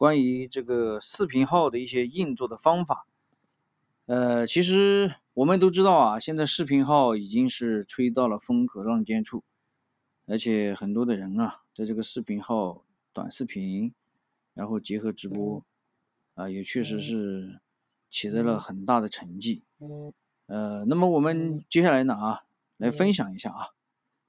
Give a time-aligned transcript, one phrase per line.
[0.00, 3.06] 关于这个视频号的一些运作的方法。
[4.06, 9.44] 呃，其实我们都知道啊，现在视频号已经是吹到了风口浪尖处，
[10.24, 12.82] 而且很多的人啊，在这个视频号
[13.12, 13.92] 短视频，
[14.54, 15.62] 然后结合直播，
[16.32, 17.60] 啊，也确实是
[18.08, 19.64] 取得了很大的成绩。
[20.46, 22.40] 呃，那么我们接下来呢啊，
[22.78, 23.66] 来分享一下啊，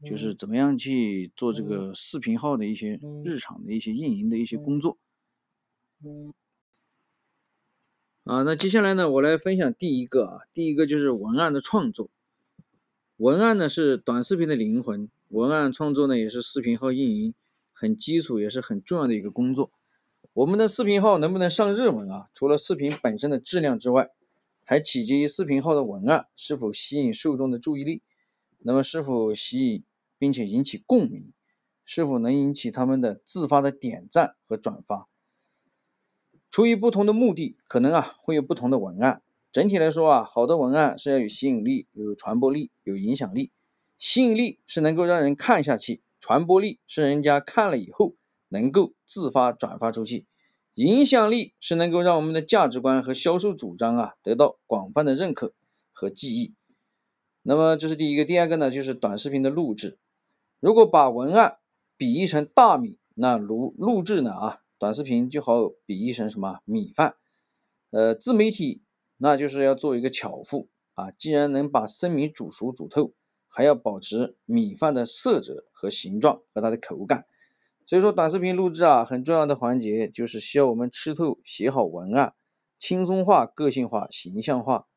[0.03, 4.97] 就是怎么样去做这个视频号的一些日常的一些运营的一些工作。
[8.23, 12.09] 啊，那接下来呢，我来分享第一个啊，第一个就是文案的创作。
[13.17, 17.35] 文案呢是短视频的灵魂，文案创作呢也是视频号运营
[17.71, 19.71] 很基础也是很重要的一个工作。
[20.33, 22.29] 我们的视频号能不能上热门啊？
[22.33, 24.09] 除了视频本身的质量之外，
[24.63, 28.01] 还取决于视频号的文案是否吸引受众的注意力，
[28.59, 29.83] 那么是否吸引
[30.17, 31.31] 并且引起共鸣，
[31.85, 35.07] 是否能引起他们的自发的点赞和转发。
[36.51, 39.21] 出于不同的目的，可能啊会有不同的文案。
[39.53, 43.51] 整体来说啊，好的文案是要有吸引力、有传播力、有影响力。
[43.97, 48.15] 吸引力是能够让人看下去，传播力是人家看了以后
[48.49, 50.25] 能够自发转发出去，
[50.73, 55.53] 影响力是能够让我们的价值观和销售主张啊得到广泛的认可
[55.93, 56.53] 和记忆。
[57.43, 59.97] 那么这是第一个，第二个呢就是短视频的录制。
[60.59, 61.59] 如果把文案
[61.95, 64.57] 比喻成大米，那录录制呢啊？
[64.81, 67.15] 短视频就好比喻成什么米饭，
[67.91, 68.81] 呃，自媒体
[69.17, 73.13] 那就是要做一个巧妇啊，既然能把生米煮熟煮透，
[73.47, 77.27] 还要保持米饭的色泽和形状和它的口感。
[77.85, 82.33] 所以说，短视频录制啊，很重要的环节就是需要我们吃透、写好文案，
[82.79, 84.87] 轻松化、个性化、形象化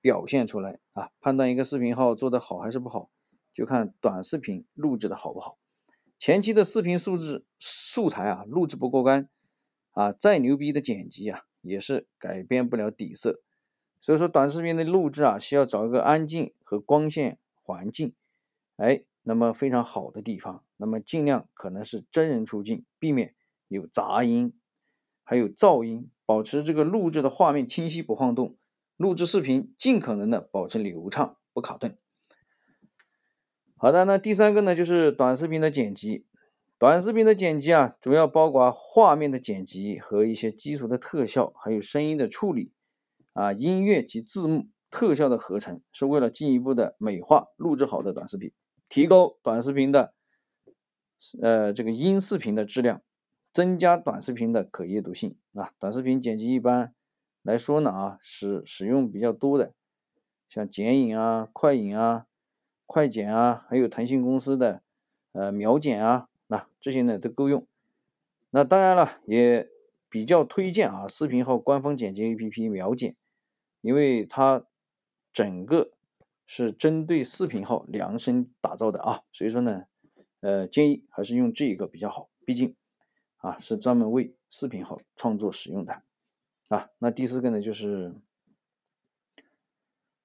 [0.00, 1.10] 表现出来啊。
[1.20, 3.08] 判断一个视频号做得好还是不好，
[3.54, 5.59] 就看短视频录制的好不好。
[6.20, 9.26] 前期的视频素质素材啊，录制不过关
[9.92, 13.40] 啊，再牛逼的剪辑啊，也是改变不了底色。
[14.02, 18.12] 所以说，短视频的录制啊，需要找一个安静和光线环境，
[18.76, 23.34] 哎，那么非常好的地方，那么尽量可能是真人出镜，避免
[23.68, 24.52] 有杂音，
[25.24, 28.58] 还有噪音，保持这个录制的画面清晰不晃动，
[28.98, 31.96] 录制视频尽可能的保持流畅不卡顿。
[33.82, 36.26] 好的，那第三个呢，就是短视频的剪辑。
[36.76, 42.72] 短视频的剪辑啊，主要包括画面的剪辑和一些基础的特效，还有声音的处理
[43.32, 48.52] 啊，音乐及字幕特效的合成，是为了进一步的美化录制好的短视频，
[48.86, 50.12] 提高短视频的
[51.40, 53.00] 呃这个音视频的质量，
[53.50, 55.72] 增加短视频的可阅读性啊。
[55.78, 56.94] 短视频剪辑一般
[57.42, 59.72] 来说呢啊，使使用比较多的，
[60.50, 62.26] 像剪影啊、快影啊。
[62.90, 64.82] 快剪啊，还有腾讯公司的
[65.30, 67.64] 呃秒剪啊，那这些呢都够用。
[68.50, 69.70] 那当然了，也
[70.08, 73.14] 比较推荐啊视频号官方剪辑 APP 秒剪，
[73.80, 74.66] 因为它
[75.32, 75.92] 整个
[76.44, 79.84] 是针对视频号量身打造的啊，所以说呢，
[80.40, 82.74] 呃建议还是用这一个比较好，毕竟
[83.36, 86.02] 啊是专门为视频号创作使用的
[86.66, 86.90] 啊。
[86.98, 88.16] 那第四个呢就是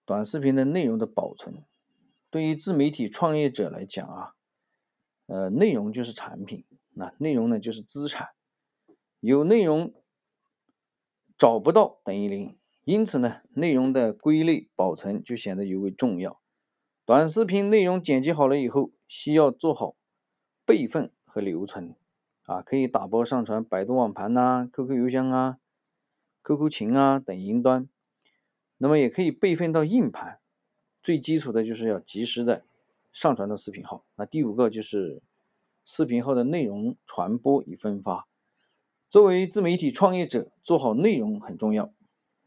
[0.04, 1.64] 短视频的内容的保存。
[2.36, 4.34] 对于自媒体创业者来讲啊，
[5.28, 8.32] 呃，内容就是产品，那内容呢就是资产，
[9.22, 9.94] 有内容
[11.38, 16.42] 找不到等于零，因此呢，内容的归类保存就显得尤为重要。
[17.06, 19.96] 短视频内容剪辑好了以后，需要做好
[20.66, 21.96] 备份和留存，
[22.44, 25.58] 啊，可以打包上传百度网盘呐、QQ 邮箱啊、
[26.44, 27.88] QQ 群啊等云端，
[28.80, 30.42] 那么也可以备份到硬盘。
[31.06, 32.64] 最基础的就是要及时的
[33.12, 34.04] 上传到视频号。
[34.16, 35.22] 那第五个就是
[35.84, 38.28] 视频号的内容传播与分发。
[39.08, 41.94] 作为自媒体创业者，做好内容很重要，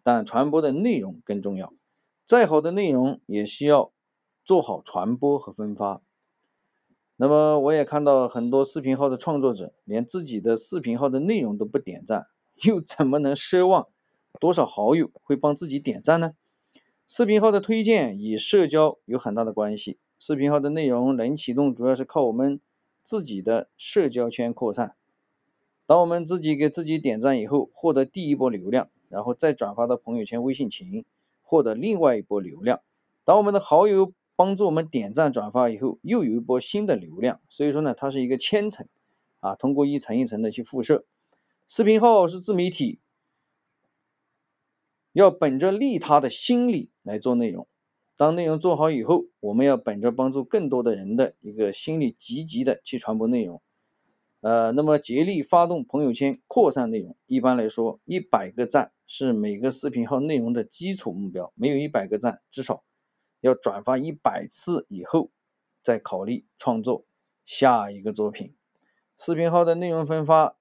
[0.02, 1.72] 但传播的内容更重要。
[2.24, 3.92] 再好的内容也需要
[4.44, 6.02] 做好传播和分发。
[7.14, 12.26] 那么我也看到很多视频号的创作者，连自己的视频号的内容都不点赞，
[12.66, 13.86] 又怎么能奢望
[14.40, 16.32] 多少好友会帮自己点赞呢？
[17.10, 19.96] 视频号的推荐与社交有很大的关系。
[20.18, 22.60] 视频号的内容能启动，主要是靠我们
[23.02, 24.94] 自己的社交圈扩散。
[25.86, 31.02] 当我们自己给自己点赞以后，获得第一波流量，然后再转发到朋友圈、微信群，
[31.40, 32.82] 获得另外一波流量。
[33.24, 37.40] 当我们的好友帮助我们点赞、转发以后，又有一波新的流量。
[37.48, 38.86] 所以说呢，它是一个千层
[39.40, 41.06] 啊，通过一层一层的去辐射。
[41.66, 42.98] 视频号是自媒体。
[45.12, 47.66] 要本着利他的心理来做内容，
[48.16, 53.62] 当内容做好以后，我们要本着帮助更多的人的一个心理积极的去传播内容。
[54.40, 57.16] 呃，那么竭力发动朋友圈扩散内容。
[57.26, 61.52] 一般来说，一百个赞是每个视频号内容的基础目标。
[61.56, 62.84] 没有一百个赞，至少
[63.40, 65.30] 要转发一百次以后，
[65.82, 67.04] 再考虑创作
[67.44, 68.54] 下一个作品。
[69.16, 70.57] 视频号的内容分发，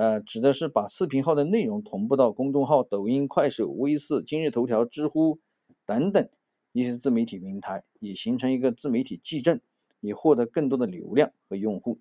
[0.00, 5.40] 呃，指的是把视频号的内容同步到公众号、抖音、快手、微视、今日头条、知乎
[5.84, 6.26] 等等
[6.72, 9.60] 一些自媒体平台，以形成一个自媒体矩阵，
[10.00, 12.00] 以获得更多的流量和用户。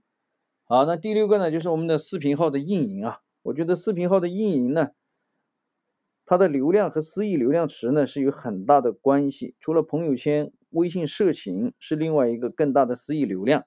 [0.64, 3.20] 好，那第六个呢，就是我们的视频号的运营啊。
[3.42, 4.92] 我觉得视频号的运营呢，
[6.26, 9.56] 它的流量和私域流量池呢是有很大的关系。
[9.60, 13.66] 除了朋友圈、微信社群是另外一个更大的私域流量，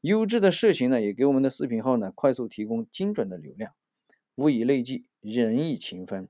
[0.00, 3.74] 优质的社群呢也给我们的视频号呢快速提供精准的流量。
[4.36, 6.28] 物以类聚，人以群分。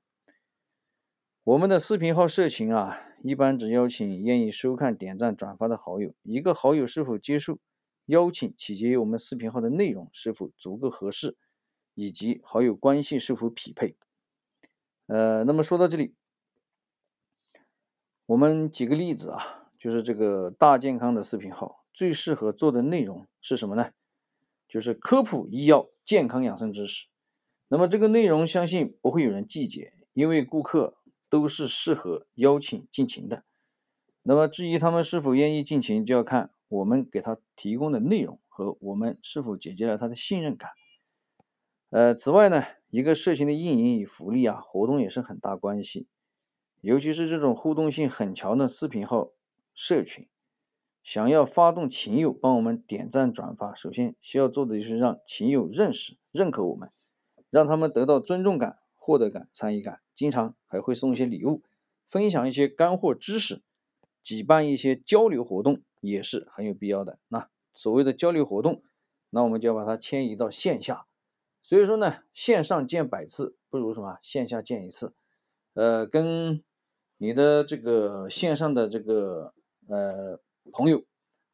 [1.44, 6.14] 我们的视频号社群啊，一般只邀请愿意收看、点赞、转发的好友。
[6.22, 7.58] 一个好友是否接受？
[8.06, 11.36] 邀请取决于我们视频号的内容是否足够合适，
[11.94, 13.96] 以及好友关系是否匹配。
[15.08, 16.14] 呃，那么说到这里，
[18.24, 23.92] 我们举个例子啊，就是这个大健康的视频号最适合做的内容是什么呢？
[24.68, 27.06] 就是科普医药健康养生知识。
[27.68, 30.96] 那么这个内容相信不会有人拒绝，因为顾客
[31.30, 33.44] 都是适合邀请进群的。
[34.22, 36.50] 那么至于他们是否愿意进群，就要看。
[36.70, 40.72] 我们给他提供的内容和我们是否解决了他的信任感。
[41.88, 46.08] 呃，此外呢，一个社群的运营与福利啊，活动也是很大关系。
[46.82, 49.30] 尤其是这种互动性很强的视频号
[49.80, 50.26] 社群，
[51.04, 56.90] 想要发动群友帮我们点赞转发，首先需要做的就是让群友认识、认可我们，
[57.48, 60.00] 让他们得到尊重感、获得感、参与感。
[60.16, 61.62] 经常还会送一些礼物，
[62.04, 63.62] 分享一些干货知识，
[64.24, 65.80] 举办一些交流活动。
[66.00, 67.18] 也是很有必要的。
[67.26, 68.84] 那所谓的交流活动，
[69.30, 71.06] 那我们就要把它迁移到线下。
[71.60, 75.12] 所以说呢，线上见百次不如什么线下见一次。
[75.74, 76.62] 呃，跟
[77.16, 79.52] 你的这个线上的这个
[79.88, 80.38] 呃
[80.72, 81.04] 朋友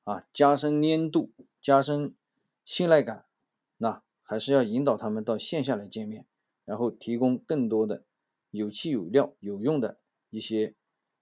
[0.04, 1.30] 啊，加深粘度，
[1.62, 2.14] 加深
[2.64, 3.24] 信赖感。
[3.78, 6.26] 那还是要引导他们到线下来见面，
[6.64, 8.04] 然后提供更多的
[8.50, 9.96] 有气有料、有用的
[10.30, 10.74] 一些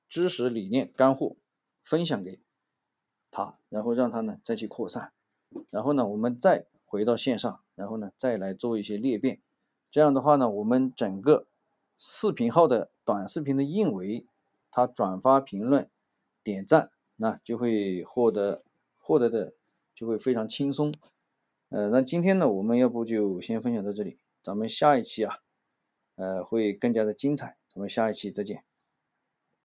[0.08, 1.36] 知识理念干货
[1.82, 2.40] 分享给。
[3.34, 5.10] 他，然后让他呢再去扩散，
[5.70, 9.40] 然后呢我们再回到线上，然后呢再来做一些裂变，
[9.90, 11.46] 这样的话呢，我们整个
[11.98, 14.26] 视频号的短视频的运维，
[14.70, 15.88] 他转发、评论、
[16.44, 18.64] 点赞，那就会获得
[18.98, 19.54] 获得的
[19.94, 20.92] 就会非常轻松。
[21.68, 25.38] 呃，那今天呢，我们要不就先分享到这里，咱们下一期啊，
[26.16, 28.64] 呃会更加的精彩，咱们下一期再见。